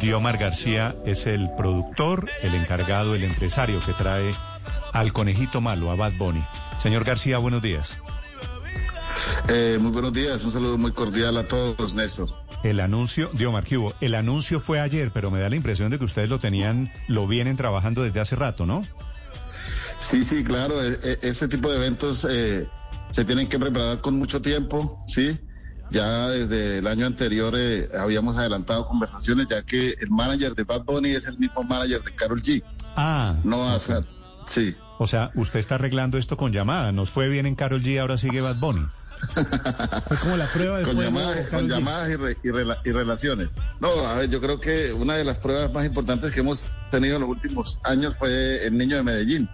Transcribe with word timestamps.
Diomar 0.00 0.36
García 0.36 0.94
es 1.04 1.26
el 1.26 1.48
productor, 1.56 2.28
el 2.42 2.54
encargado, 2.54 3.14
el 3.14 3.24
empresario 3.24 3.80
que 3.80 3.92
trae 3.92 4.34
al 4.92 5.12
conejito 5.12 5.60
malo, 5.60 5.90
a 5.90 5.96
Bad 5.96 6.12
Bunny. 6.18 6.42
Señor 6.82 7.04
García, 7.04 7.38
buenos 7.38 7.62
días. 7.62 7.98
Eh, 9.48 9.78
muy 9.80 9.92
buenos 9.92 10.12
días, 10.12 10.44
un 10.44 10.52
saludo 10.52 10.76
muy 10.76 10.92
cordial 10.92 11.36
a 11.38 11.44
todos, 11.44 11.94
Néstor. 11.94 12.28
El 12.62 12.80
anuncio, 12.80 13.30
Diomar, 13.32 13.64
¿qué 13.64 13.78
hubo? 13.78 13.94
El 14.00 14.14
anuncio 14.14 14.60
fue 14.60 14.80
ayer, 14.80 15.10
pero 15.12 15.30
me 15.30 15.40
da 15.40 15.48
la 15.48 15.56
impresión 15.56 15.90
de 15.90 15.98
que 15.98 16.04
ustedes 16.04 16.28
lo 16.28 16.38
tenían, 16.38 16.90
lo 17.08 17.26
vienen 17.26 17.56
trabajando 17.56 18.02
desde 18.02 18.20
hace 18.20 18.36
rato, 18.36 18.66
¿no? 18.66 18.84
Sí, 19.98 20.24
sí, 20.24 20.44
claro, 20.44 20.82
este 20.82 21.48
tipo 21.48 21.70
de 21.70 21.76
eventos 21.76 22.26
eh, 22.28 22.68
se 23.08 23.24
tienen 23.24 23.48
que 23.48 23.58
preparar 23.58 24.00
con 24.00 24.18
mucho 24.18 24.42
tiempo, 24.42 25.02
¿sí? 25.06 25.38
Ya 25.90 26.28
desde 26.28 26.78
el 26.78 26.86
año 26.86 27.06
anterior 27.06 27.54
eh, 27.56 27.88
habíamos 27.98 28.36
adelantado 28.36 28.86
conversaciones, 28.86 29.46
ya 29.48 29.62
que 29.62 29.90
el 30.00 30.10
manager 30.10 30.54
de 30.54 30.64
Bad 30.64 30.84
Bunny 30.84 31.10
es 31.10 31.26
el 31.26 31.38
mismo 31.38 31.62
manager 31.62 32.02
de 32.02 32.14
Carol 32.14 32.40
G. 32.40 32.62
Ah. 32.96 33.34
No 33.44 33.74
okay. 33.74 34.04
sí. 34.46 34.74
O 34.98 35.06
sea, 35.06 35.30
usted 35.34 35.60
está 35.60 35.76
arreglando 35.76 36.18
esto 36.18 36.36
con 36.36 36.52
llamada. 36.52 36.90
Nos 36.92 37.10
fue 37.10 37.28
bien 37.28 37.46
en 37.46 37.54
Carol 37.54 37.82
G, 37.82 38.00
ahora 38.00 38.16
sigue 38.16 38.40
Bad 38.40 38.56
Bunny. 38.60 38.80
Fue 40.08 40.16
como 40.18 40.36
la 40.36 40.46
prueba 40.46 40.78
de 40.78 40.84
con 40.84 40.94
fuego, 40.94 41.10
llamadas, 41.10 41.48
con 41.48 41.68
llamadas 41.68 42.10
y, 42.10 42.16
re, 42.16 42.36
y, 42.42 42.50
rela, 42.50 42.78
y, 42.84 42.92
relaciones. 42.92 43.56
No, 43.80 43.88
a 43.88 44.14
ver, 44.16 44.28
yo 44.28 44.42
creo 44.42 44.60
que 44.60 44.92
una 44.92 45.14
de 45.16 45.24
las 45.24 45.38
pruebas 45.38 45.72
más 45.72 45.86
importantes 45.86 46.34
que 46.34 46.40
hemos 46.40 46.70
tenido 46.90 47.16
en 47.16 47.22
los 47.22 47.30
últimos 47.30 47.80
años 47.84 48.14
fue 48.18 48.66
el 48.66 48.76
niño 48.76 48.96
de 48.96 49.02
Medellín 49.02 49.48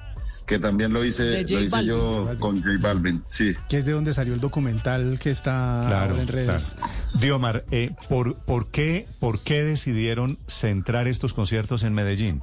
que 0.46 0.58
también 0.58 0.92
lo 0.92 1.04
hice, 1.04 1.42
lo 1.42 1.60
hice 1.60 1.84
yo 1.84 2.28
con 2.38 2.62
J 2.62 2.78
Balvin, 2.80 3.22
sí. 3.28 3.54
Que 3.68 3.78
es 3.78 3.84
de 3.84 3.92
donde 3.92 4.14
salió 4.14 4.34
el 4.34 4.40
documental 4.40 5.18
que 5.18 5.30
está 5.30 5.84
claro, 5.86 6.18
en 6.18 6.28
redes. 6.28 6.76
Claro. 6.76 6.92
Diomar, 7.20 7.64
eh, 7.70 7.90
¿por, 8.08 8.36
por, 8.44 8.68
qué, 8.68 9.06
¿por 9.20 9.40
qué 9.40 9.62
decidieron 9.62 10.38
centrar 10.46 11.06
estos 11.06 11.34
conciertos 11.34 11.82
en 11.84 11.94
Medellín? 11.94 12.42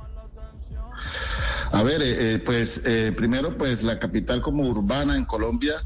A 1.72 1.83
ver, 1.83 2.02
eh, 2.03 2.39
pues 2.44 2.81
eh, 2.86 3.14
primero 3.16 3.58
pues 3.58 3.83
la 3.83 4.00
capital 4.00 4.41
como 4.41 4.67
urbana 4.67 5.16
en 5.16 5.25
Colombia 5.25 5.84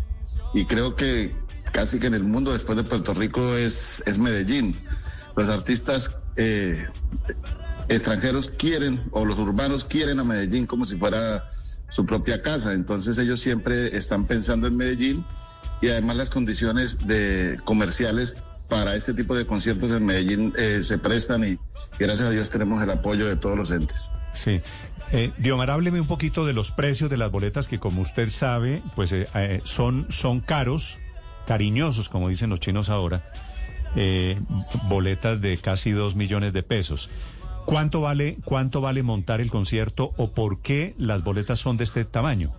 y 0.53 0.66
creo 0.66 0.95
que 0.95 1.36
casi 1.72 2.00
que 2.00 2.08
en 2.08 2.14
el 2.14 2.23
mundo 2.23 2.53
después 2.53 2.77
de 2.77 2.83
Puerto 2.83 3.14
Rico 3.14 3.55
es, 3.55 4.02
es 4.05 4.17
Medellín. 4.17 4.77
Los 5.36 5.50
artistas 5.50 6.16
eh, 6.38 6.86
extranjeros 7.89 8.50
quieren 8.50 9.03
o 9.11 9.25
los 9.25 9.38
urbanos 9.39 9.83
quieren 9.83 10.20
a 10.20 10.23
Medellín 10.23 10.66
como 10.67 10.86
si 10.86 10.95
fuera 10.95 11.50
su 11.94 12.08
propia 12.08 12.41
casa. 12.41 12.73
Entonces 12.73 13.19
ellos 13.19 13.39
siempre 13.39 13.95
están 13.95 14.25
pensando 14.25 14.66
en 14.66 14.75
Medellín 14.75 15.25
y 15.80 15.89
además 15.89 16.17
las 16.17 16.30
condiciones 16.31 17.05
de 17.05 17.59
comerciales 17.66 18.36
para 18.67 18.95
este 18.95 19.13
tipo 19.13 19.36
de 19.36 19.45
conciertos 19.45 19.91
en 19.91 20.03
Medellín 20.03 20.53
eh, 20.58 20.81
se 20.81 20.97
prestan 20.97 21.44
y 21.44 21.59
gracias 21.99 22.27
a 22.27 22.31
Dios 22.31 22.49
tenemos 22.49 22.81
el 22.81 22.89
apoyo 22.89 23.27
de 23.27 23.36
todos 23.36 23.55
los 23.55 23.69
entes. 23.69 24.11
Sí. 24.33 24.59
Eh, 25.11 25.31
Diomar, 25.38 25.69
hábleme 25.69 26.02
un 26.02 26.08
poquito 26.08 26.47
de 26.47 26.53
los 26.53 26.71
precios 26.71 27.11
de 27.11 27.17
las 27.17 27.30
boletas 27.30 27.67
que 27.67 27.80
como 27.80 28.02
usted 28.02 28.31
sabe, 28.31 28.81
pues 28.95 29.11
eh, 29.11 29.27
eh, 29.36 29.61
son, 29.64 30.08
son 30.09 30.39
caros, 30.39 30.97
cariñosos, 31.45 32.09
como 32.09 32.30
dicen 32.30 32.49
los 32.49 32.59
chinos 32.59 32.89
ahora, 32.89 33.23
eh, 33.95 34.41
boletas 34.89 35.39
de 35.41 35.59
casi 35.59 35.91
dos 35.91 36.16
millones 36.16 36.53
de 36.53 36.64
pesos. 36.64 37.11
¿Cuánto 37.66 38.02
vale, 38.02 38.38
¿Cuánto 38.45 38.81
vale 38.81 39.03
montar 39.03 39.42
el 39.42 39.50
concierto 39.50 40.14
o 40.17 40.31
por 40.31 40.61
qué 40.61 40.95
las 40.97 41.23
boletas 41.23 41.59
son 41.59 41.78
de 41.78 41.86
este 41.86 42.05
tamaño? 42.05 42.53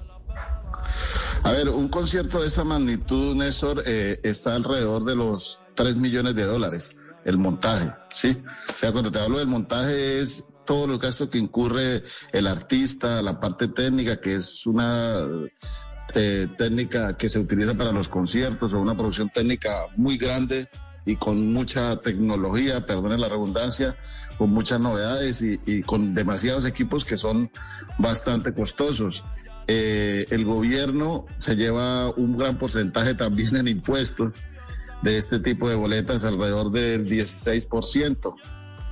A 1.42 1.52
ver, 1.52 1.68
un 1.68 1.88
concierto 1.88 2.40
de 2.40 2.46
esa 2.46 2.64
magnitud, 2.64 3.36
Néstor, 3.36 3.82
eh, 3.86 4.18
está 4.22 4.54
alrededor 4.54 5.04
de 5.04 5.14
los 5.14 5.60
3 5.74 5.96
millones 5.96 6.34
de 6.34 6.44
dólares, 6.44 6.96
el 7.24 7.38
montaje, 7.38 7.92
¿sí? 8.10 8.36
O 8.74 8.78
sea, 8.78 8.92
cuando 8.92 9.10
te 9.12 9.18
hablo 9.18 9.38
del 9.38 9.48
montaje 9.48 10.20
es 10.20 10.44
todos 10.64 10.88
los 10.88 10.98
gastos 10.98 11.28
que 11.28 11.38
incurre 11.38 12.02
el 12.32 12.46
artista, 12.46 13.20
la 13.20 13.38
parte 13.40 13.68
técnica, 13.68 14.20
que 14.20 14.34
es 14.34 14.66
una 14.66 15.20
eh, 16.14 16.48
técnica 16.56 17.16
que 17.16 17.28
se 17.28 17.38
utiliza 17.38 17.74
para 17.74 17.92
los 17.92 18.08
conciertos 18.08 18.72
o 18.72 18.80
una 18.80 18.96
producción 18.96 19.30
técnica 19.30 19.86
muy 19.96 20.16
grande 20.16 20.68
y 21.06 21.16
con 21.16 21.52
mucha 21.52 21.96
tecnología, 22.00 22.86
perdone 22.86 23.18
la 23.18 23.28
redundancia, 23.28 23.96
con 24.38 24.50
muchas 24.50 24.80
novedades 24.80 25.42
y, 25.42 25.82
con 25.82 26.14
demasiados 26.14 26.66
equipos 26.66 27.04
que 27.04 27.16
son 27.16 27.50
bastante 27.98 28.52
costosos. 28.52 29.24
Eh, 29.66 30.26
el 30.30 30.44
gobierno 30.44 31.26
se 31.36 31.56
lleva 31.56 32.10
un 32.10 32.36
gran 32.36 32.58
porcentaje 32.58 33.14
también 33.14 33.56
en 33.56 33.68
impuestos 33.68 34.42
de 35.02 35.18
este 35.18 35.38
tipo 35.38 35.68
de 35.68 35.74
boletas, 35.74 36.24
alrededor 36.24 36.70
del 36.70 37.06
16% 37.06 38.34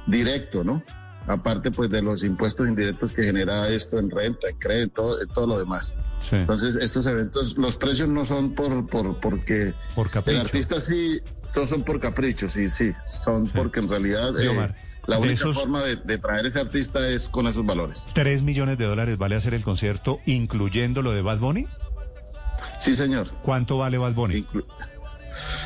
directo, 0.07 0.65
¿no? 0.65 0.83
Aparte 1.27 1.71
pues 1.71 1.91
de 1.91 2.03
los 2.03 2.25
impuestos 2.25 2.67
indirectos 2.67 3.13
que 3.13 3.23
genera 3.23 3.69
esto 3.69 3.99
en 3.99 4.11
renta, 4.11 4.49
en 4.49 4.59
crédito, 4.59 5.21
en 5.21 5.29
todo 5.29 5.47
lo 5.47 5.59
demás. 5.59 5.95
Sí. 6.21 6.37
Entonces 6.37 6.77
estos 6.77 7.07
eventos, 7.07 7.57
los 7.57 7.77
precios 7.77 8.09
no 8.09 8.25
son 8.25 8.55
por, 8.55 8.87
por 8.89 9.19
porque 9.21 9.75
por 9.95 10.09
el 10.27 10.41
artista 10.41 10.81
sí 10.81 11.21
son, 11.43 11.69
son 11.69 11.83
por 11.83 12.01
capricho, 12.01 12.49
sí, 12.49 12.69
sí, 12.69 12.93
son 13.07 13.47
sí. 13.47 13.53
porque 13.55 13.81
en 13.81 13.89
realidad 13.89 14.39
eh, 14.41 14.75
la 15.07 15.19
única 15.19 15.35
esos, 15.35 15.55
forma 15.57 15.83
de, 15.83 15.97
de, 15.97 16.19
traer 16.19 16.47
ese 16.47 16.61
artista 16.61 17.09
es 17.09 17.29
con 17.29 17.47
esos 17.47 17.65
valores. 17.65 18.09
¿Tres 18.13 18.43
millones 18.43 18.79
de 18.79 18.85
dólares 18.87 19.19
vale 19.19 19.37
hacer 19.37 19.55
el 19.55 19.63
concierto, 19.63 20.21
incluyendo 20.27 21.03
lo 21.03 21.13
de 21.13 21.23
Bad 21.23 21.39
Bunny? 21.39 21.67
Sí, 22.81 22.95
señor. 22.95 23.29
¿Cuánto 23.43 23.79
vale 23.79 23.99
Bad 23.99 24.15
Bunny? 24.15 24.37
Inclu 24.37 24.65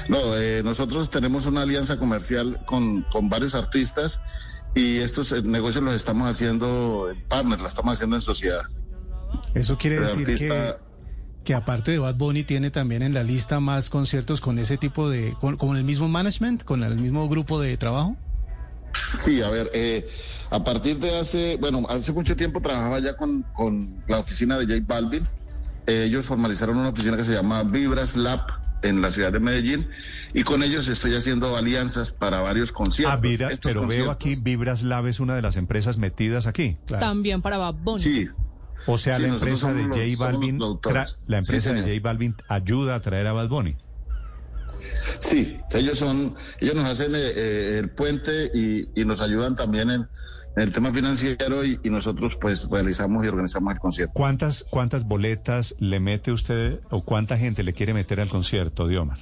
no, 0.09 0.37
eh, 0.37 0.62
nosotros 0.62 1.11
tenemos 1.11 1.47
una 1.47 1.62
alianza 1.62 1.97
comercial 1.97 2.61
con, 2.65 3.03
con 3.03 3.28
varios 3.28 3.55
artistas 3.55 4.21
y 4.76 4.98
estos 4.98 5.32
negocios 5.42 5.82
los 5.82 5.94
estamos 5.94 6.31
haciendo 6.31 7.10
en 7.10 7.20
partners, 7.28 7.62
la 7.62 7.69
estamos 7.69 7.94
haciendo 7.94 8.16
en 8.16 8.22
sociedad. 8.22 8.60
Eso 9.54 9.78
quiere 9.78 9.98
decir 9.98 10.28
artista... 10.28 10.76
que, 10.76 11.44
que 11.44 11.54
aparte 11.54 11.92
de 11.92 11.98
Bad 11.98 12.16
Bunny 12.16 12.44
tiene 12.44 12.70
también 12.70 13.03
en 13.03 13.14
la 13.14 13.25
lista 13.25 13.59
más 13.59 13.88
conciertos 13.88 14.42
con 14.42 14.59
ese 14.59 14.76
tipo 14.76 15.09
de, 15.09 15.34
con, 15.41 15.56
con 15.56 15.78
el 15.78 15.82
mismo 15.82 16.09
management, 16.09 16.62
con 16.62 16.84
el 16.84 16.97
mismo 16.97 17.26
grupo 17.28 17.59
de 17.59 17.75
trabajo. 17.78 18.16
Sí, 19.14 19.41
a 19.41 19.48
ver, 19.48 19.70
eh, 19.72 20.06
a 20.50 20.62
partir 20.62 20.98
de 20.98 21.19
hace, 21.19 21.56
bueno, 21.56 21.87
hace 21.88 22.12
mucho 22.12 22.37
tiempo 22.37 22.60
trabajaba 22.60 22.98
ya 22.98 23.16
con, 23.16 23.44
con 23.54 24.04
la 24.08 24.19
oficina 24.19 24.58
de 24.58 24.66
J 24.66 24.84
Balvin. 24.87 25.26
Eh, 25.87 26.04
ellos 26.04 26.26
formalizaron 26.26 26.76
una 26.76 26.91
oficina 26.91 27.16
que 27.16 27.25
se 27.25 27.32
llama 27.32 27.62
Vibras 27.62 28.14
Lab 28.14 28.44
en 28.82 29.03
la 29.03 29.10
ciudad 29.10 29.32
de 29.32 29.41
Medellín 29.41 29.88
y 30.34 30.42
con 30.42 30.62
ellos 30.62 30.88
estoy 30.88 31.14
haciendo 31.14 31.56
alianzas 31.56 32.12
para 32.12 32.41
varios 32.41 32.72
conciertos. 32.72 33.19
Ah, 33.19 33.20
mira, 33.22 33.48
pero 33.62 33.81
conciertos. 33.81 33.97
veo 33.97 34.10
aquí 34.10 34.34
Vibras 34.42 34.82
Lab 34.82 35.06
es 35.06 35.20
una 35.20 35.34
de 35.34 35.42
las 35.42 35.56
empresas 35.56 35.98
metidas 35.98 36.47
aquí. 36.47 36.76
Claro. 36.87 37.06
También 37.06 37.42
para 37.42 37.59
Bad 37.59 37.75
Bunny. 37.75 38.03
Sí. 38.03 38.28
O 38.87 38.98
sea, 38.98 39.16
sí, 39.16 39.22
la 39.22 39.28
empresa 39.28 39.72
de 39.72 39.84
J 39.84 40.25
Balvin, 40.25 40.59
la 41.26 41.38
empresa 41.38 41.70
sí, 41.70 41.75
de 41.75 41.82
J 41.82 42.00
Balvin 42.03 42.37
ayuda 42.48 42.94
a 42.94 43.00
traer 43.00 43.26
a 43.26 43.32
Bad 43.32 43.48
Bunny. 43.48 43.76
Sí, 45.21 45.59
ellos 45.72 45.99
son, 45.99 46.34
ellos 46.60 46.75
nos 46.75 46.88
hacen 46.88 47.12
eh, 47.15 47.78
el 47.78 47.91
puente 47.91 48.50
y, 48.53 48.88
y, 49.00 49.04
nos 49.04 49.21
ayudan 49.21 49.56
también 49.56 49.91
en, 49.91 50.09
en 50.56 50.62
el 50.62 50.72
tema 50.72 50.93
financiero 50.93 51.65
y, 51.65 51.81
y, 51.82 51.91
nosotros 51.91 52.37
pues 52.41 52.71
realizamos 52.71 53.25
y 53.25 53.28
organizamos 53.28 53.72
el 53.75 53.81
concierto. 53.81 54.12
¿Cuántas, 54.15 54.65
cuántas 54.69 55.05
boletas 55.05 55.75
le 55.78 56.00
mete 56.00 56.32
usted 56.32 56.81
o 56.91 57.03
cuánta 57.03 57.38
gente 57.38 57.62
le 57.62 57.72
quiere 57.72 57.94
meter 57.94 58.21
al 58.21 58.28
concierto, 58.28 58.87
Diomar? 58.87 59.19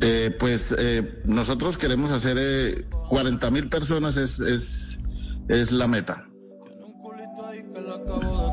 Eh, 0.00 0.34
pues 0.38 0.74
eh, 0.76 1.20
nosotros 1.24 1.78
queremos 1.78 2.10
hacer 2.10 2.36
eh, 2.40 2.84
40 3.08 3.50
mil 3.50 3.68
personas 3.68 4.16
es, 4.16 4.40
es, 4.40 5.00
es 5.48 5.72
la 5.72 5.86
meta. 5.86 6.26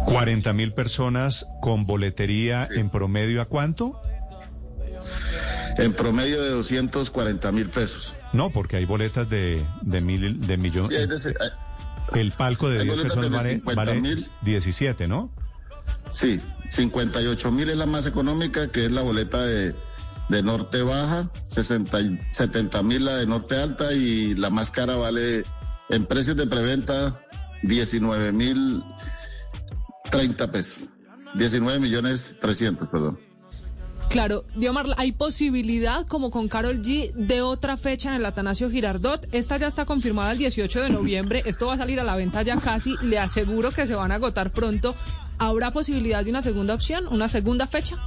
40 0.06 0.54
mil 0.54 0.74
personas 0.74 1.46
con 1.62 1.86
boletería 1.86 2.62
sí. 2.64 2.80
en 2.80 2.90
promedio 2.90 3.42
a 3.42 3.46
cuánto? 3.46 4.02
En 5.80 5.94
promedio 5.94 6.42
de 6.42 6.50
240 6.52 7.52
mil 7.52 7.68
pesos. 7.68 8.16
No, 8.34 8.50
porque 8.50 8.78
hay 8.78 8.86
boletas 8.86 9.30
de, 9.30 9.66
de 9.82 10.02
mil, 10.02 10.46
de 10.46 10.58
millones. 10.58 10.88
Sí, 10.90 10.96
hay 10.96 11.08
de, 11.08 11.16
hay, 11.16 11.50
el 12.20 12.32
palco 12.32 12.70
de 12.70 12.84
10 12.84 12.96
personas 12.96 13.32
vale, 13.32 13.62
vale 13.76 14.16
17, 14.42 15.08
¿no? 15.08 15.32
Sí, 16.12 16.40
58 16.70 17.52
mil 17.52 17.70
es 17.70 17.78
la 17.78 17.86
más 17.86 18.06
económica, 18.06 18.72
que 18.72 18.86
es 18.86 18.92
la 18.92 19.02
boleta 19.02 19.44
de, 19.44 19.76
de 20.30 20.44
norte 20.44 20.82
baja, 20.82 21.30
60, 21.46 21.98
70 22.30 22.84
mil 22.84 23.06
la 23.06 23.18
de 23.18 23.26
norte 23.26 23.56
alta 23.56 23.94
y 23.94 24.36
la 24.36 24.50
más 24.50 24.72
cara 24.72 24.96
vale 24.96 25.44
en 25.90 26.06
precios 26.06 26.38
de 26.38 26.48
preventa 26.48 27.20
19 27.64 28.32
mil 28.32 28.84
30 30.12 30.52
pesos. 30.52 30.88
19 31.36 31.80
millones 31.80 32.38
300, 32.40 32.88
perdón. 32.88 33.20
Claro, 34.10 34.44
Diomar, 34.56 34.88
¿hay 34.98 35.12
posibilidad, 35.12 36.06
como 36.08 36.32
con 36.32 36.48
Carol 36.48 36.82
G, 36.82 37.12
de 37.14 37.44
otra 37.44 37.78
fecha 37.78 38.10
en 38.10 38.16
el 38.16 38.26
Atanasio 38.26 38.72
Girardot? 38.72 39.28
Esta 39.32 39.58
ya 39.58 39.68
está 39.68 39.86
confirmada 39.86 40.32
el 40.32 40.40
18 40.40 40.82
de 40.82 40.90
noviembre, 40.90 41.44
esto 41.46 41.68
va 41.68 41.76
a 41.76 41.78
salir 41.78 42.00
a 42.00 42.04
la 42.04 42.16
venta 42.16 42.42
ya 42.42 42.60
casi, 42.60 42.96
le 43.04 43.20
aseguro 43.20 43.70
que 43.70 43.86
se 43.86 43.94
van 43.94 44.12
a 44.12 44.16
agotar 44.16 44.50
pronto. 44.50 44.96
¿Habrá 45.38 45.72
posibilidad 45.72 46.24
de 46.24 46.32
una 46.32 46.42
segunda 46.42 46.74
opción, 46.74 47.08
una 47.08 47.30
segunda 47.30 47.68
fecha? 47.68 47.98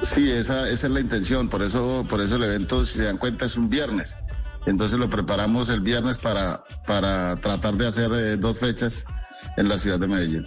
Sí, 0.00 0.30
esa, 0.30 0.66
esa 0.68 0.86
es 0.86 0.92
la 0.92 1.00
intención, 1.00 1.50
por 1.50 1.62
eso, 1.62 2.06
por 2.08 2.22
eso 2.22 2.36
el 2.36 2.44
evento, 2.44 2.84
si 2.86 2.98
se 2.98 3.04
dan 3.04 3.18
cuenta, 3.18 3.44
es 3.44 3.58
un 3.58 3.68
viernes. 3.68 4.18
Entonces 4.64 4.98
lo 4.98 5.10
preparamos 5.10 5.68
el 5.68 5.82
viernes 5.82 6.16
para, 6.16 6.64
para 6.86 7.36
tratar 7.36 7.74
de 7.74 7.86
hacer 7.86 8.10
eh, 8.12 8.36
dos 8.38 8.58
fechas 8.58 9.04
en 9.58 9.68
la 9.68 9.78
ciudad 9.78 10.00
de 10.00 10.06
Medellín. 10.06 10.46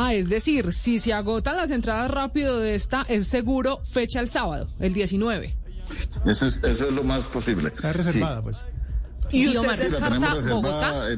Ah, 0.00 0.14
es 0.14 0.28
decir, 0.28 0.72
si 0.72 1.00
se 1.00 1.12
agotan 1.12 1.56
las 1.56 1.72
entradas 1.72 2.08
rápido 2.08 2.60
de 2.60 2.76
esta, 2.76 3.04
es 3.08 3.26
seguro 3.26 3.82
fecha 3.82 4.20
el 4.20 4.28
sábado, 4.28 4.68
el 4.78 4.94
19. 4.94 5.56
Eso 6.24 6.46
es, 6.46 6.62
eso 6.62 6.86
es 6.86 6.92
lo 6.92 7.02
más 7.02 7.26
posible. 7.26 7.66
Está 7.66 7.92
reservada, 7.92 8.40
pues. 8.40 8.64
¿Y 9.32 9.48
usted 9.48 9.90
descarta 9.90 10.36
Bogotá? 10.50 11.08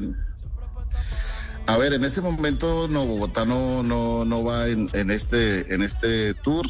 A 1.67 1.77
ver, 1.77 1.93
en 1.93 2.03
ese 2.03 2.21
momento 2.21 2.87
no, 2.87 3.05
Bogotá 3.05 3.45
no, 3.45 3.83
no, 3.83 4.25
no 4.25 4.43
va 4.43 4.67
en, 4.67 4.89
en, 4.93 5.11
este, 5.11 5.75
en 5.75 5.83
este 5.83 6.33
tour. 6.33 6.65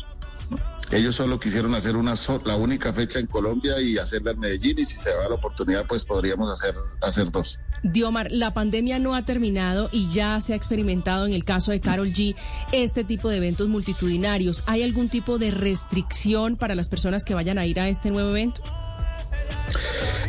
Ellos 0.91 1.15
solo 1.15 1.39
quisieron 1.39 1.73
hacer 1.73 1.95
una 1.95 2.15
la 2.45 2.55
única 2.57 2.91
fecha 2.91 3.19
en 3.19 3.27
Colombia 3.27 3.79
y 3.79 3.97
hacerla 3.97 4.31
en 4.31 4.39
Medellín 4.39 4.79
y 4.79 4.85
si 4.85 4.97
se 4.97 5.09
da 5.11 5.29
la 5.29 5.35
oportunidad 5.35 5.85
pues 5.87 6.03
podríamos 6.03 6.51
hacer, 6.51 6.75
hacer 7.01 7.31
dos. 7.31 7.59
Diomar, 7.83 8.29
la 8.31 8.53
pandemia 8.53 8.99
no 8.99 9.15
ha 9.15 9.23
terminado 9.23 9.89
y 9.91 10.09
ya 10.09 10.39
se 10.41 10.53
ha 10.53 10.55
experimentado 10.55 11.25
en 11.25 11.33
el 11.33 11.45
caso 11.45 11.71
de 11.71 11.79
Carol 11.79 12.09
G 12.09 12.35
este 12.73 13.03
tipo 13.03 13.29
de 13.29 13.37
eventos 13.37 13.69
multitudinarios. 13.69 14.63
¿Hay 14.67 14.83
algún 14.83 15.09
tipo 15.09 15.39
de 15.39 15.51
restricción 15.51 16.57
para 16.57 16.75
las 16.75 16.89
personas 16.89 17.23
que 17.23 17.33
vayan 17.33 17.57
a 17.57 17.65
ir 17.65 17.79
a 17.79 17.87
este 17.87 18.11
nuevo 18.11 18.29
evento? 18.31 18.61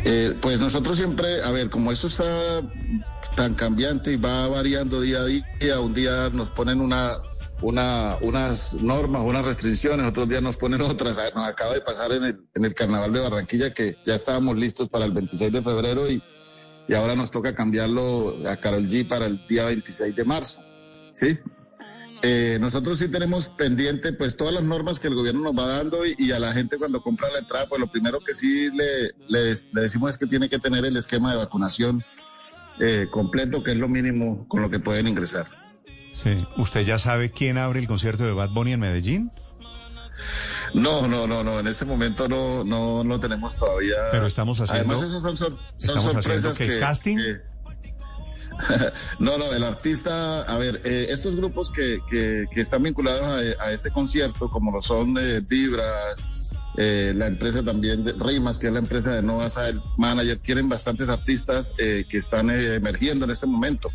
Eh, 0.05 0.35
pues 0.41 0.59
nosotros 0.59 0.97
siempre, 0.97 1.43
a 1.43 1.51
ver, 1.51 1.69
como 1.69 1.91
eso 1.91 2.07
está 2.07 2.61
tan 3.35 3.55
cambiante 3.55 4.13
y 4.13 4.15
va 4.15 4.47
variando 4.47 5.01
día 5.01 5.19
a 5.19 5.25
día, 5.25 5.79
un 5.79 5.93
día 5.93 6.29
nos 6.31 6.49
ponen 6.49 6.81
una 6.81 7.17
una, 7.61 8.17
unas 8.21 8.75
normas, 8.81 9.21
unas 9.23 9.45
restricciones, 9.45 10.07
otros 10.07 10.27
días 10.27 10.41
nos 10.41 10.57
ponen 10.57 10.81
otras. 10.83 11.17
Nos 11.35 11.47
acaba 11.47 11.73
de 11.73 11.81
pasar 11.81 12.11
en 12.11 12.23
el, 12.23 12.39
en 12.55 12.65
el 12.65 12.73
Carnaval 12.73 13.13
de 13.13 13.19
Barranquilla 13.19 13.73
que 13.73 13.95
ya 14.05 14.15
estábamos 14.15 14.57
listos 14.57 14.89
para 14.89 15.05
el 15.05 15.11
26 15.11 15.51
de 15.51 15.61
febrero 15.61 16.09
y, 16.09 16.21
y 16.87 16.93
ahora 16.93 17.15
nos 17.15 17.31
toca 17.31 17.55
cambiarlo 17.55 18.37
a 18.47 18.57
Carol 18.57 18.87
G 18.87 19.07
para 19.07 19.25
el 19.25 19.45
día 19.47 19.65
26 19.65 20.15
de 20.15 20.25
marzo. 20.25 20.61
¿Sí? 21.13 21.37
Eh, 22.25 22.57
nosotros 22.61 22.99
sí 22.99 23.09
tenemos 23.09 23.49
pendiente 23.49 24.13
pues 24.13 24.37
todas 24.37 24.53
las 24.53 24.63
normas 24.63 24.97
que 24.97 25.09
el 25.09 25.13
gobierno 25.13 25.41
nos 25.41 25.57
va 25.57 25.67
dando 25.67 26.05
y, 26.05 26.31
a 26.31 26.39
la 26.39 26.53
gente 26.53 26.77
cuando 26.77 27.01
compra 27.01 27.29
la 27.29 27.39
entrada, 27.39 27.65
pues 27.67 27.81
lo 27.81 27.87
primero 27.87 28.21
que 28.21 28.33
sí 28.33 28.69
le, 28.71 29.11
le, 29.27 29.53
decimos 29.73 30.11
es 30.11 30.17
que 30.17 30.25
tiene 30.25 30.49
que 30.49 30.57
tener 30.57 30.85
el 30.85 30.95
esquema 30.95 31.31
de 31.31 31.37
vacunación 31.39 32.01
eh, 32.79 33.07
completo, 33.11 33.61
que 33.61 33.71
es 33.71 33.77
lo 33.77 33.89
mínimo 33.89 34.47
con 34.47 34.61
lo 34.61 34.69
que 34.69 34.79
pueden 34.79 35.05
ingresar. 35.05 35.47
Sí. 36.23 36.47
¿Usted 36.57 36.81
ya 36.81 36.97
sabe 36.97 37.31
quién 37.31 37.57
abre 37.57 37.79
el 37.79 37.87
concierto 37.87 38.23
de 38.23 38.31
Bad 38.31 38.51
Bunny 38.51 38.73
en 38.73 38.79
Medellín? 38.79 39.31
No, 40.73 41.07
no, 41.07 41.27
no, 41.27 41.43
no. 41.43 41.59
En 41.59 41.67
ese 41.67 41.85
momento 41.85 42.27
no, 42.27 42.63
no, 42.63 43.03
no 43.03 43.19
tenemos 43.19 43.57
todavía. 43.57 43.95
Pero 44.11 44.27
estamos 44.27 44.59
haciendo. 44.59 44.93
Además, 44.93 45.07
esas 45.07 45.21
son, 45.21 45.57
son, 45.77 46.01
sorpresas 46.01 46.57
que, 46.57 46.79
casting. 46.79 47.17
no, 49.19 49.37
no, 49.37 49.53
el 49.53 49.63
artista, 49.63 50.43
a 50.43 50.57
ver, 50.57 50.81
eh, 50.85 51.07
estos 51.09 51.35
grupos 51.35 51.69
que, 51.69 51.99
que, 52.09 52.45
que, 52.51 52.61
están 52.61 52.83
vinculados 52.83 53.57
a, 53.59 53.71
este 53.71 53.91
concierto, 53.91 54.49
como 54.49 54.71
lo 54.71 54.81
son 54.81 55.17
eh, 55.19 55.41
Vibras, 55.41 56.23
eh, 56.77 57.13
la 57.15 57.27
empresa 57.27 57.63
también 57.63 58.03
de 58.03 58.13
Rimas, 58.13 58.59
que 58.59 58.67
es 58.67 58.73
la 58.73 58.79
empresa 58.79 59.11
de 59.11 59.21
Nova 59.21 59.47
el 59.67 59.81
Manager, 59.97 60.39
tienen 60.39 60.69
bastantes 60.69 61.09
artistas 61.09 61.73
que 61.77 62.05
están 62.11 62.49
emergiendo 62.49 63.25
en 63.25 63.31
este 63.31 63.45
momento. 63.45 63.91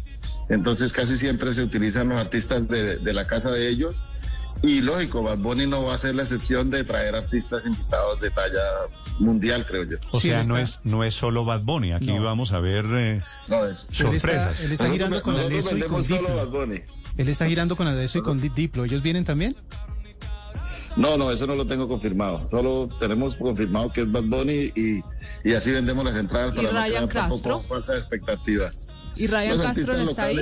Entonces 0.49 0.93
casi 0.93 1.17
siempre 1.17 1.53
se 1.53 1.63
utilizan 1.63 2.09
los 2.09 2.21
artistas 2.21 2.67
de, 2.69 3.13
la 3.13 3.27
casa 3.27 3.51
de 3.51 3.69
ellos. 3.69 4.03
Y 4.61 4.81
lógico, 4.81 5.23
Bad 5.23 5.39
Bunny 5.39 5.67
no 5.69 5.85
va 5.85 5.95
a 5.95 5.97
ser 5.97 6.17
la 6.17 6.23
excepción 6.23 6.69
de 6.69 6.83
traer 6.83 7.15
artistas 7.15 7.65
invitados 7.65 8.21
de 8.21 8.31
talla 8.31 8.61
mundial, 9.21 9.65
creo 9.65 9.85
yo. 9.85 9.99
O 10.11 10.19
sea, 10.19 10.43
no 10.43 10.59
es, 10.59 10.81
no 10.83 11.05
es 11.05 11.15
solo 11.15 11.45
Bad 11.45 11.63
Bunny, 11.63 11.93
aquí 11.93 12.19
vamos 12.19 12.53
a 12.53 12.59
ver 12.59 12.87
eh, 12.91 13.21
sorpresas. 13.73 14.61
Él 14.65 14.73
está, 14.73 14.91
girando 14.91 15.23
con 15.23 15.37
Adeso 15.37 15.77
y 15.77 15.83
con 15.83 16.03
Diplo. 16.03 16.65
Él 17.17 17.29
está 17.29 17.47
girando 17.47 17.77
con 17.77 17.87
Adeso 17.87 18.19
y 18.19 18.23
con 18.23 18.41
Diplo. 18.41 18.85
¿Ellos 18.85 19.03
vienen 19.03 19.25
también? 19.25 19.55
No, 20.99 21.17
no, 21.17 21.31
eso 21.31 21.47
no 21.47 21.55
lo 21.55 21.67
tengo 21.67 21.87
confirmado. 21.87 22.45
Solo 22.47 22.89
tenemos 22.99 23.37
confirmado 23.37 23.93
que 23.93 24.01
es 24.01 24.11
Bad 24.11 24.25
Bunny 24.25 24.73
y, 24.75 25.03
y 25.45 25.55
así 25.55 25.71
vendemos 25.71 26.05
las 26.05 26.17
entradas 26.17 26.55
para 26.55 26.73
no 26.73 26.85
crear 26.87 27.09
tampoco 27.09 27.63
falsas 27.63 27.97
expectativas. 27.97 28.89
¿Y 29.17 29.29
Ryan 29.29 29.59
Castro 29.59 29.97
no 29.97 30.03
está 30.03 30.25
ahí? 30.25 30.39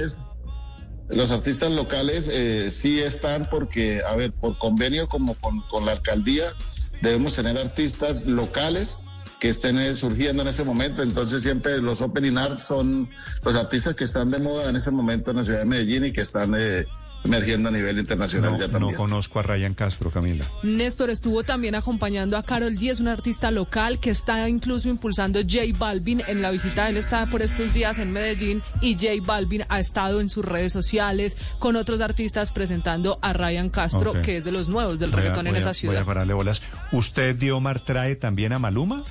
Los 1.11 1.31
artistas 1.31 1.70
locales 1.70 2.29
eh, 2.32 2.70
sí 2.70 3.00
están 3.00 3.49
porque, 3.50 4.03
a 4.03 4.17
ver, 4.17 4.32
por 4.32 4.58
convenio 4.58 5.08
como 5.08 5.35
con, 5.35 5.61
con 5.69 5.85
la 5.85 5.93
alcaldía, 5.93 6.53
debemos 7.00 7.37
tener 7.37 7.58
artistas 7.58 8.26
locales 8.26 8.99
que 9.38 9.50
estén 9.50 9.79
eh, 9.79 9.94
surgiendo 9.94 10.43
en 10.43 10.49
ese 10.49 10.64
momento. 10.64 11.03
Entonces 11.03 11.43
siempre 11.43 11.79
los 11.79 12.00
opening 12.00 12.37
arts 12.37 12.64
son 12.64 13.08
los 13.44 13.55
artistas 13.55 13.94
que 13.94 14.05
están 14.05 14.31
de 14.31 14.38
moda 14.38 14.69
en 14.69 14.76
ese 14.76 14.91
momento 14.91 15.31
en 15.31 15.37
la 15.37 15.44
ciudad 15.44 15.61
de 15.61 15.67
Medellín 15.67 16.06
y 16.06 16.12
que 16.12 16.23
están 16.23 16.55
eh, 16.56 16.87
emergiendo 17.25 17.69
a 17.69 17.73
nivel 17.73 17.99
internacional 17.99 18.53
no, 18.53 18.59
ya 18.59 18.69
también. 18.69 18.93
No 18.93 18.97
conozco 18.97 19.39
a 19.39 19.43
Ryan 19.43 19.75
Castro, 19.75 20.11
Camila. 20.11 20.45
Néstor 20.63 21.11
estuvo 21.11 21.45
también 21.45 21.75
acompañando 21.75 22.37
a 22.37 22.43
Carol 22.43 22.75
G, 22.77 22.91
es 22.91 23.01
un 23.01 23.09
artista 23.09 23.51
local 23.51 23.99
que 23.99 24.11
está 24.11 24.49
incluso 24.49 24.89
impulsando 24.89 25.41
J 25.41 25.63
Balvin 25.77 26.23
en 26.27 26.43
la 26.43 26.51
visita. 26.51 26.89
Él 26.89 26.97
está 26.97 27.27
por 27.27 27.43
estos 27.43 27.75
días 27.75 27.99
en 27.99 28.13
Medellín 28.13 28.63
y 28.81 28.95
J 28.95 29.09
Balvin 29.25 29.65
ha 29.69 29.81
estado 29.81 30.21
en 30.21 30.31
sus 30.31 30.45
redes 30.45 30.73
sociales 30.73 31.37
con 31.59 31.77
otros 31.77 32.01
artistas 32.01 32.53
presentando 32.53 33.19
a 33.23 33.33
Ryan 33.33 33.71
Castro, 33.71 34.23
que 34.23 34.39
es 34.39 34.45
de 34.45 34.53
los 34.53 34.69
nuevos 34.69 34.99
del 34.99 35.13
reggaetón 35.13 35.47
en 35.47 35.57
esa 35.57 35.75
ciudad. 35.75 35.95
Voy 35.95 36.03
a 36.03 36.07
pararle 36.07 36.35
bolas. 36.35 36.63
¿Usted, 36.93 37.37
Diomar, 37.37 37.81
trae 37.81 38.17
también 38.17 38.53
a 38.53 38.59
Maluma? 38.59 39.05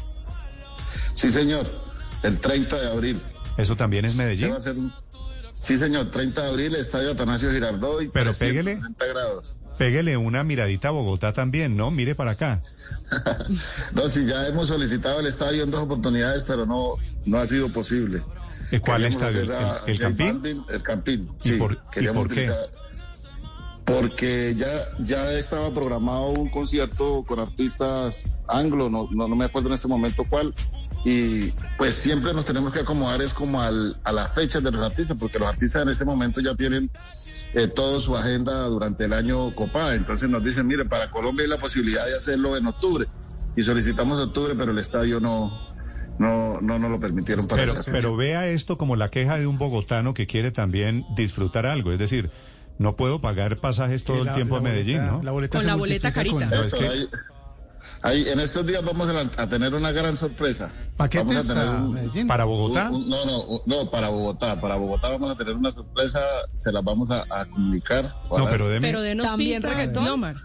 Sí, 1.13 1.31
señor. 1.31 1.65
El 2.23 2.39
30 2.39 2.79
de 2.79 2.87
abril. 2.87 3.21
¿Eso 3.57 3.75
también 3.75 4.05
es 4.05 4.15
Medellín? 4.15 4.51
va 4.51 4.57
a 4.57 4.59
ser 4.59 4.77
un 4.77 4.91
Sí, 5.65 5.79
señor, 5.79 6.11
30 6.11 6.43
de 6.43 6.47
abril, 6.47 6.75
Estadio 6.75 7.09
Atanasio 7.13 7.51
Girardot 7.51 8.03
y 8.03 8.09
Pero 8.09 8.33
pégale, 8.37 8.77
grados. 8.99 9.57
Pégale 9.79 10.15
una 10.15 10.43
miradita 10.43 10.89
a 10.89 10.91
Bogotá 10.91 11.33
también, 11.33 11.75
¿no? 11.75 11.89
Mire 11.89 12.13
para 12.13 12.31
acá. 12.31 12.61
no, 13.95 14.07
sí, 14.07 14.27
ya 14.27 14.45
hemos 14.45 14.67
solicitado 14.67 15.21
el 15.21 15.25
estadio 15.25 15.63
en 15.63 15.71
dos 15.71 15.81
oportunidades, 15.81 16.43
pero 16.43 16.67
no, 16.67 16.97
no 17.25 17.39
ha 17.39 17.47
sido 17.47 17.73
posible. 17.73 18.21
¿Cuál 18.81 19.05
estadio? 19.05 19.41
¿El, 19.87 19.97
Campín? 19.97 20.63
el 20.69 20.83
Campín, 20.83 21.31
sí. 21.41 21.55
¿Y 21.55 21.57
por, 21.57 22.29
qué? 22.29 22.47
Porque 23.85 24.55
ya, 24.57 24.71
ya 24.99 25.31
estaba 25.33 25.71
programado 25.71 26.29
un 26.29 26.49
concierto 26.49 27.23
con 27.23 27.39
artistas 27.39 28.41
anglo, 28.47 28.89
no, 28.89 29.07
no, 29.11 29.27
no 29.27 29.35
me 29.35 29.45
acuerdo 29.45 29.69
en 29.69 29.75
ese 29.75 29.87
momento 29.87 30.25
cuál, 30.27 30.53
y 31.03 31.51
pues 31.77 31.93
siempre 31.93 32.33
nos 32.33 32.45
tenemos 32.45 32.73
que 32.73 32.79
acomodar 32.79 33.21
es 33.21 33.31
como 33.31 33.61
al, 33.61 33.95
a 34.03 34.11
las 34.11 34.33
fechas 34.33 34.63
de 34.63 34.71
los 34.71 34.81
artistas, 34.81 35.15
porque 35.19 35.37
los 35.37 35.47
artistas 35.47 35.83
en 35.83 35.89
este 35.89 36.03
momento 36.03 36.41
ya 36.41 36.55
tienen 36.55 36.89
eh, 37.53 37.67
toda 37.67 37.99
su 37.99 38.17
agenda 38.17 38.65
durante 38.65 39.05
el 39.05 39.13
año 39.13 39.53
copada, 39.53 39.93
entonces 39.93 40.29
nos 40.29 40.43
dicen, 40.43 40.65
mire, 40.65 40.85
para 40.85 41.11
Colombia 41.11 41.43
hay 41.43 41.49
la 41.49 41.59
posibilidad 41.59 42.05
de 42.07 42.15
hacerlo 42.15 42.57
en 42.57 42.65
octubre, 42.65 43.07
y 43.55 43.61
solicitamos 43.61 44.19
octubre, 44.25 44.55
pero 44.57 44.71
el 44.71 44.79
estadio 44.79 45.19
no, 45.19 45.51
no, 46.17 46.59
no 46.59 46.79
nos 46.79 46.89
lo 46.89 46.99
permitieron 46.99 47.47
para 47.47 47.65
pero, 47.65 47.73
pero 47.85 48.15
vea 48.15 48.47
esto 48.47 48.79
como 48.79 48.95
la 48.95 49.11
queja 49.11 49.37
de 49.37 49.45
un 49.45 49.59
bogotano 49.59 50.15
que 50.15 50.25
quiere 50.25 50.49
también 50.49 51.05
disfrutar 51.15 51.67
algo, 51.67 51.91
es 51.91 51.99
decir, 51.99 52.31
no 52.77 52.95
puedo 52.95 53.21
pagar 53.21 53.57
pasajes 53.57 54.03
todo 54.03 54.23
el 54.23 54.33
tiempo 54.33 54.57
a 54.57 54.61
Medellín, 54.61 55.05
¿no? 55.05 55.21
La 55.23 55.31
boleta 55.31 55.57
con 55.57 55.67
la 55.67 55.75
boleta 55.75 56.11
carita. 56.11 56.49
Ahí, 58.01 58.27
en 58.29 58.39
estos 58.39 58.67
días 58.67 58.85
vamos 58.85 59.09
a, 59.09 59.49
tener 59.49 59.73
una 59.73 59.91
gran 59.91 60.15
sorpresa. 60.15 60.69
¿Paquetes 60.95 61.49
a, 61.49 61.79
Medellín? 61.79 62.27
¿Para 62.27 62.43
Bogotá? 62.43 62.91
no, 62.91 62.99
no, 62.99 63.61
no, 63.65 63.89
para 63.89 64.09
Bogotá. 64.09 64.61
Para 64.61 64.75
Bogotá 64.75 65.09
vamos 65.09 65.31
a 65.31 65.35
tener 65.35 65.55
una 65.55 65.71
sorpresa, 65.71 66.19
se 66.53 66.71
la 66.71 66.81
vamos 66.81 67.09
a, 67.09 67.45
comunicar. 67.45 68.05
No, 68.29 68.47
pero, 68.47 68.67
de 68.67 68.79
pero 68.79 69.01
denos 69.01 69.25
También 69.25 69.63
reggaetón. 69.63 70.23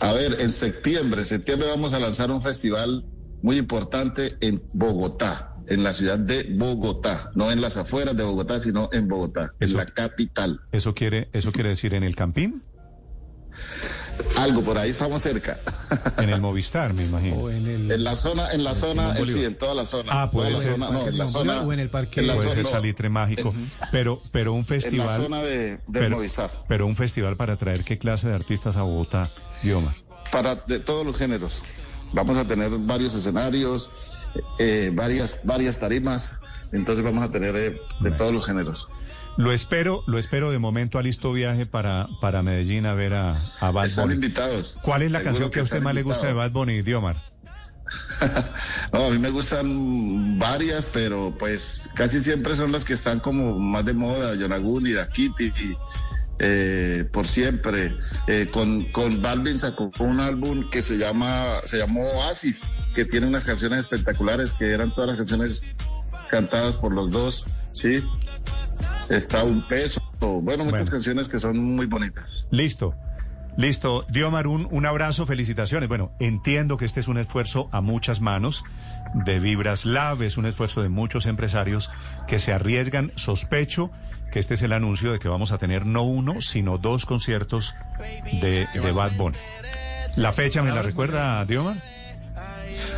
a 0.00 0.12
ver, 0.12 0.42
en 0.42 0.52
septiembre, 0.52 1.22
en 1.22 1.26
septiembre 1.26 1.68
vamos 1.68 1.94
a 1.94 1.98
lanzar 1.98 2.30
un 2.30 2.42
festival 2.42 3.06
muy 3.40 3.56
importante 3.56 4.36
en 4.40 4.62
Bogotá, 4.74 5.53
en 5.66 5.82
la 5.82 5.94
ciudad 5.94 6.18
de 6.18 6.44
Bogotá, 6.54 7.30
no 7.34 7.50
en 7.50 7.60
las 7.60 7.76
afueras 7.76 8.16
de 8.16 8.22
Bogotá, 8.22 8.60
sino 8.60 8.88
en 8.92 9.08
Bogotá, 9.08 9.52
en 9.60 9.74
la 9.74 9.86
capital. 9.86 10.60
¿Eso 10.72 10.94
quiere, 10.94 11.28
eso 11.32 11.52
quiere 11.52 11.70
decir 11.70 11.94
en 11.94 12.04
el 12.04 12.16
Campín? 12.16 12.62
Algo 14.36 14.62
por 14.62 14.78
ahí 14.78 14.90
estamos 14.90 15.22
cerca. 15.22 15.58
En 16.18 16.28
el 16.28 16.40
Movistar, 16.40 16.92
me 16.92 17.04
imagino. 17.04 17.50
en, 17.50 18.04
la 18.04 18.16
zona, 18.16 18.52
en 18.52 18.64
la 18.64 18.74
zona, 18.74 19.16
eh, 19.16 19.26
sí, 19.26 19.44
en 19.44 19.54
toda 19.54 19.74
la 19.74 19.86
zona. 19.86 20.22
Ah, 20.22 20.30
puede 20.30 20.56
ser. 20.56 20.78
no, 20.78 21.06
en 21.06 21.18
la 21.18 21.26
zona, 21.26 21.62
o 21.62 21.72
en 21.72 21.80
el 21.80 21.88
parque. 21.88 22.20
En 22.20 22.26
puede 22.26 22.52
ser 22.52 22.66
Salitre 22.66 23.08
Mágico. 23.08 23.54
pero, 23.92 24.20
pero 24.32 24.52
un 24.52 24.64
festival. 24.64 25.06
En 25.06 25.06
la 25.06 25.16
zona 25.16 25.42
de, 25.42 25.78
pero, 25.92 26.16
Movistar. 26.16 26.50
Pero 26.68 26.86
un 26.86 26.96
festival 26.96 27.36
para 27.36 27.56
traer 27.56 27.84
qué 27.84 27.98
clase 27.98 28.28
de 28.28 28.34
artistas 28.34 28.76
a 28.76 28.82
Bogotá, 28.82 29.28
Dioma. 29.62 29.94
Para 30.32 30.56
de 30.56 30.80
todos 30.80 31.06
los 31.06 31.16
géneros. 31.16 31.62
Vamos 32.12 32.36
a 32.38 32.46
tener 32.46 32.70
varios 32.70 33.14
escenarios, 33.14 33.90
eh, 34.58 34.90
varias, 34.92 35.40
varias 35.44 35.78
tarimas. 35.78 36.38
Entonces 36.72 37.04
vamos 37.04 37.24
a 37.24 37.30
tener 37.30 37.54
eh, 37.56 37.80
de 38.00 38.10
todos 38.12 38.32
los 38.32 38.46
géneros. 38.46 38.88
Lo 39.36 39.52
espero, 39.52 40.04
lo 40.06 40.18
espero 40.18 40.50
de 40.50 40.58
momento 40.58 40.98
a 40.98 41.02
listo 41.02 41.32
viaje 41.32 41.66
para, 41.66 42.08
para 42.20 42.42
Medellín 42.42 42.86
a 42.86 42.94
ver 42.94 43.14
a, 43.14 43.36
a 43.60 43.70
Bad 43.72 43.86
Están 43.86 44.12
invitados. 44.12 44.78
¿Cuál 44.82 45.02
es 45.02 45.10
la 45.10 45.22
canción 45.22 45.50
que, 45.50 45.60
a 45.60 45.64
usted 45.64 45.82
más 45.82 45.94
le 45.94 46.02
gusta 46.02 46.26
de 46.26 46.32
Bad 46.32 46.52
Bunny, 46.52 46.82
Diomar? 46.82 47.16
No, 48.92 49.06
a 49.06 49.10
mí 49.10 49.18
me 49.18 49.30
gustan 49.30 50.38
varias, 50.38 50.86
pero 50.86 51.34
pues 51.38 51.90
casi 51.94 52.20
siempre 52.20 52.54
son 52.54 52.70
las 52.72 52.84
que 52.84 52.92
están 52.92 53.20
como 53.20 53.58
más 53.58 53.84
de 53.84 53.92
moda, 53.92 54.34
Yonaguni, 54.36 54.92
Dakiti, 54.92 55.46
y, 55.46 55.76
eh, 56.46 57.08
por 57.10 57.26
siempre. 57.26 57.90
Eh, 58.26 58.48
con, 58.52 58.84
con 58.84 59.22
Balvin 59.22 59.58
sacó 59.58 59.90
un 59.98 60.20
álbum 60.20 60.68
que 60.68 60.82
se 60.82 60.98
llama, 60.98 61.60
se 61.64 61.78
llamó 61.78 62.02
Oasis, 62.02 62.68
que 62.94 63.06
tiene 63.06 63.26
unas 63.26 63.46
canciones 63.46 63.80
espectaculares, 63.80 64.52
que 64.52 64.70
eran 64.70 64.90
todas 64.90 65.08
las 65.08 65.16
canciones 65.16 65.62
cantadas 66.30 66.76
por 66.76 66.92
los 66.92 67.10
dos, 67.10 67.46
¿sí? 67.72 68.02
Está 69.08 69.44
un 69.44 69.66
peso, 69.66 70.02
bueno, 70.20 70.64
muchas 70.64 70.90
canciones 70.90 71.28
que 71.28 71.40
son 71.40 71.58
muy 71.58 71.86
bonitas. 71.86 72.46
Listo. 72.50 72.94
Listo. 73.56 74.04
Diomar, 74.10 74.46
un, 74.46 74.66
un 74.70 74.84
abrazo, 74.84 75.26
felicitaciones. 75.26 75.88
Bueno, 75.88 76.12
entiendo 76.18 76.76
que 76.76 76.84
este 76.84 77.00
es 77.00 77.08
un 77.08 77.18
esfuerzo 77.18 77.68
a 77.72 77.80
muchas 77.80 78.20
manos 78.20 78.64
de 79.14 79.38
Vibras 79.38 79.86
Lab, 79.86 80.22
es 80.22 80.36
un 80.36 80.44
esfuerzo 80.44 80.82
de 80.82 80.88
muchos 80.88 81.26
empresarios 81.26 81.90
que 82.26 82.38
se 82.38 82.52
arriesgan. 82.52 83.12
Sospecho 83.14 83.90
que 84.34 84.40
este 84.40 84.54
es 84.54 84.62
el 84.62 84.72
anuncio 84.72 85.12
de 85.12 85.20
que 85.20 85.28
vamos 85.28 85.52
a 85.52 85.58
tener 85.58 85.86
no 85.86 86.02
uno, 86.02 86.42
sino 86.42 86.76
dos 86.76 87.06
conciertos 87.06 87.72
de, 88.42 88.66
de 88.74 88.90
Bad 88.92 89.12
Bunny. 89.12 89.38
¿La 90.16 90.32
fecha 90.32 90.60
me 90.60 90.72
la 90.72 90.82
recuerda, 90.82 91.44
Diomar? 91.44 91.76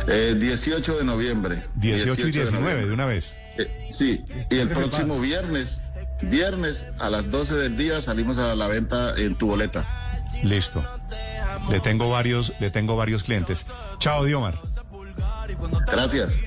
Eh, 0.07 0.35
18 0.35 0.97
de 0.97 1.03
noviembre. 1.03 1.61
18, 1.75 2.29
y 2.29 2.31
19, 2.31 2.87
de, 2.87 2.91
una 2.91 3.05
vez. 3.05 3.37
Eh, 3.59 3.85
sí, 3.87 4.25
y 4.49 4.57
el 4.57 4.67
próximo 4.69 5.19
viernes, 5.19 5.91
viernes 6.23 6.87
a 6.97 7.11
las 7.11 7.29
12 7.29 7.53
del 7.53 7.77
día 7.77 8.01
salimos 8.01 8.39
a 8.39 8.55
la 8.55 8.67
venta 8.67 9.15
en 9.15 9.35
tu 9.35 9.45
boleta. 9.45 9.85
Listo. 10.41 10.81
Le 11.69 11.79
tengo 11.81 12.09
varios, 12.09 12.59
le 12.59 12.71
tengo 12.71 12.95
varios 12.95 13.21
clientes. 13.21 13.67
Chao, 13.99 14.23
Diomar. 14.23 14.55
Gracias. 15.85 16.39